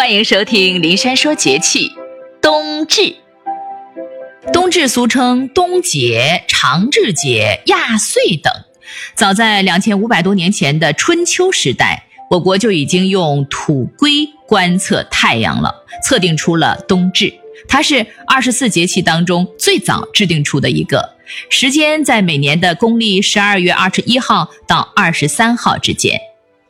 [0.00, 1.92] 欢迎收听林珊说节气。
[2.40, 3.16] 冬至，
[4.50, 8.50] 冬至俗称冬节、长至节、亚岁等。
[9.14, 17.30] 早在两千五百多年前的春秋时代，我国就已经用土圭观测太阳了，测定出了冬至。
[17.68, 21.14] 它是二十四节气当中最早制定出的一个，
[21.50, 26.18] 时间在每年的公历十二月二十一号到二十三号之间。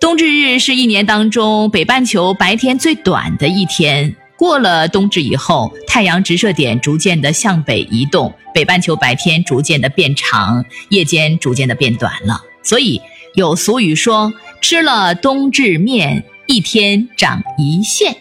[0.00, 4.14] 冬至日是一年当中北半球白天最短的一天。
[4.36, 12.40] 过了冬至以后，太阳直射点逐渐的向北移动，北半球白天逐渐的变长，夜间逐渐的变短了。
[12.62, 13.00] 所以
[13.34, 14.32] 有俗语说
[14.62, 18.16] ：“吃了冬至面，一天长一线。”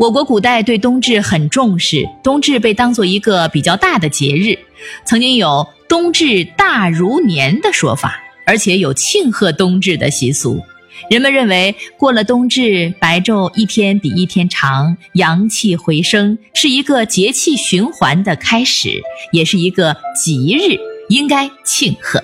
[0.00, 4.58] 我国古代对冬至很重视，冬至被当做一个比较大的节日，
[5.04, 8.22] 曾经有“冬至大如年”的说法。
[8.46, 10.62] 而且有庆贺冬至的习俗，
[11.10, 22.22] 人们认为过了冬至，白昼一天比一天长，阳气回升，是一个节气循环的开始，也是一个吉日，应该庆贺。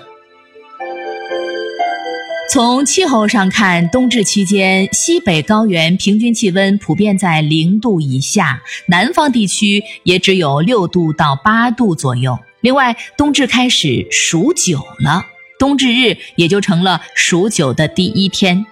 [2.53, 12.39] 从气候上看，冬至期间，西北高原平均气温普遍在零度以下，南方地区也只有六度到八度左右。
[12.61, 15.25] 另外，冬至开始数九了。
[15.63, 18.67] 冬至日也就成了数九的第一天。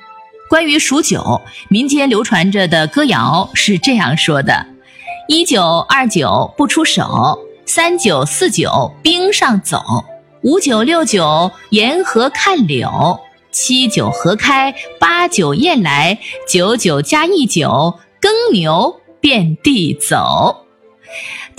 [0.49, 4.67] 关于数九，民间流传着的歌谣是这样说的：
[5.29, 10.05] 一九二九不出手，三九四九冰上走，
[10.43, 13.21] 五九六九沿河看柳，
[13.53, 16.19] 七九河开，八九雁来，
[16.49, 20.67] 九九加一九耕牛遍地走。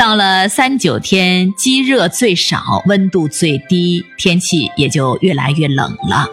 [0.02, 6.27] 到了三九天，积热最少，温度最低，天气也就越来越冷了。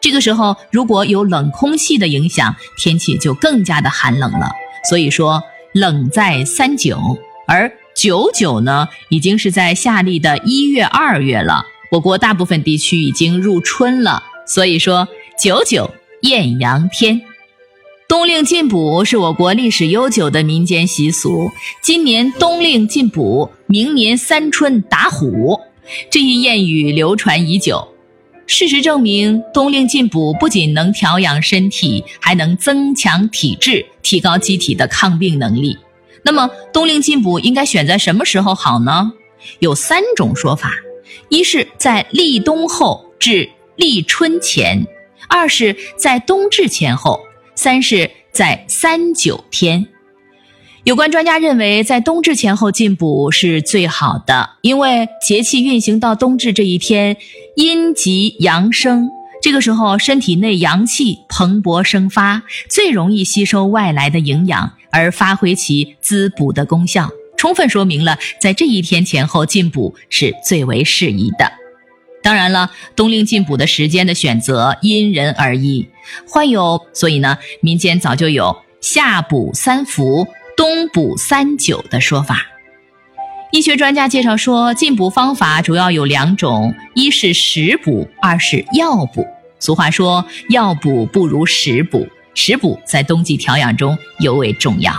[0.00, 4.52] 这个时候，如果有冷空气的影响，天气就更加的寒冷了。
[4.88, 11.64] 所以说，冷在三九，而九九呢，已经是在夏历的一月、二月了。
[11.90, 15.08] 我国大部分地区已经入春了，所以说
[15.42, 15.90] 九九
[16.22, 17.20] 艳阳天。
[18.16, 21.50] 冬令进补是我国历史悠久的民间习俗。
[21.82, 25.60] 今年冬令进补，明年三春打虎，
[26.10, 27.86] 这一谚语流传已久。
[28.46, 35.76] 事实证明，冬令进补不仅能调养身体，还能增强体质，提高机体的抗病能力。
[36.22, 39.12] 那么，冬令进补应该选在什么时候好呢？
[39.58, 40.72] 有三种说法：
[41.28, 44.86] 一是在立冬后至立春前；
[45.28, 47.20] 二是在冬至前后。
[47.56, 49.86] 三是在三九天，
[50.84, 57.16] 有关专家认为，在冬至前后进补是最好的，因为节气运行到冬至这一天，
[57.56, 59.08] 阴极阳生，
[59.42, 71.50] 这个时候身体内阳气蓬勃生发，最容易吸收外来的营养，而发挥其滋补的功效，充分说明了在这一天前后进补是最为适宜的。
[72.22, 75.88] 当然了，冬令进补的时间的选择因人而异，
[76.28, 82.46] 患有所以呢，民间早就有夏补三伏，冬补三九的说法。
[83.52, 89.26] 医学专家介绍说，进补方法主要有两种，一是食补，二是药补。
[89.58, 94.92] 俗话说，药补不如食补，食补在冬季调养中尤为重要。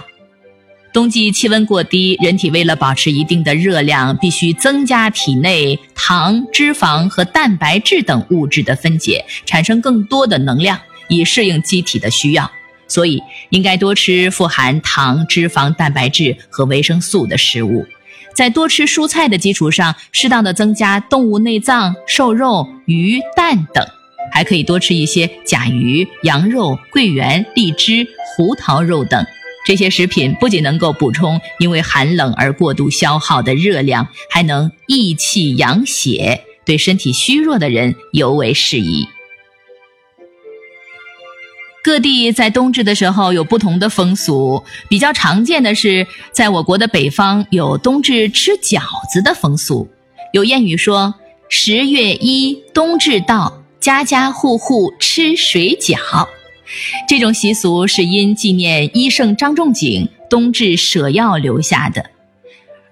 [0.94, 10.79] 冬季气温过低，人体为了保持一定的热量，必须增加体内糖、脂肪和蛋白质等物质的分解，产生更多的能量，
[11.09, 12.50] 以适应机体的需要。
[12.90, 17.85] 所以，应该多吃富含糖、脂肪、蛋白质和维生素的食物，
[18.34, 23.85] 在多吃蔬菜的基础上，适当的增加动物内脏、瘦肉、鱼、蛋等，
[24.31, 29.25] 还可以多吃一些甲鱼、羊肉、桂圆、荔枝、胡桃肉等。
[29.66, 39.06] 这些食品不仅能够补充因为寒冷而过度消耗的热量，还能益气养血，对身体虚弱的人尤为适宜。
[41.88, 49.88] 各地在冬至的时候有不同的风俗，比较常见的是，在我国的北方有冬至吃饺子的风俗。
[50.34, 51.16] 有谚语说
[51.48, 56.28] ：“十月一冬至到，家家户户吃水饺。”
[57.07, 62.06] 这种习俗是因纪念医圣张仲景冬至舍药留下的，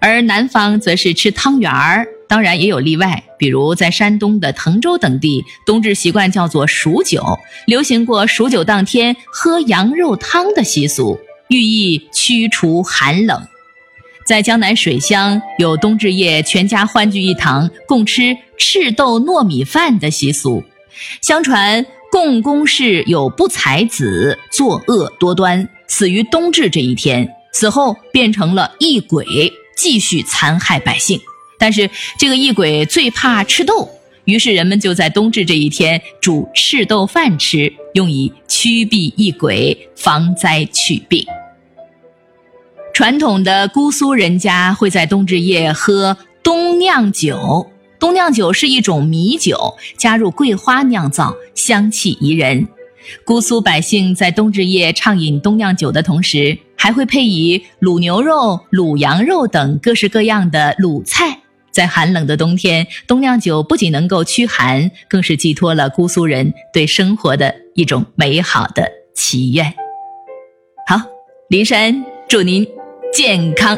[0.00, 11.18] 而南方则是吃汤圆儿，当然也有例外，比如在山东的滕州等地，冬至习惯叫做数九，流行过数九当天喝羊肉汤的习俗，
[11.48, 13.46] 寓意驱除寒冷。
[14.26, 20.64] 在江南水乡，有冬至夜全家欢聚一堂，共吃赤豆糯米饭的习俗，
[21.22, 21.86] 相传。
[22.08, 31.20] 共工氏有不才子，作恶多端，死于冬至这一天，死后变成了异鬼，继续残害百姓。
[31.58, 31.88] 但是
[32.18, 33.88] 这个异鬼最怕赤豆，
[34.24, 41.24] 于是人们就在冬至这一天煮赤豆饭吃，用以驱避异鬼，防灾祛病。
[42.92, 52.66] 传统的姑苏人家会在冬至夜喝冬酿酒，冬酿酒是一种米酒，加入桂花酿造，香气宜人。
[53.24, 61.42] 姑苏百姓在冬至夜畅饮冬酿酒的同时，还会配以卤牛肉、卤羊肉等各式各样的卤菜。
[61.76, 69.66] 在寒冷的冬天，冬酿酒不仅能够驱寒，更是寄托了姑苏人对生活的一种美好的祈愿。
[70.88, 71.02] 好，
[71.50, 72.66] 林珊祝您
[73.12, 73.76] 健康。